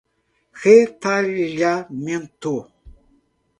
retalhamento 0.63 2.53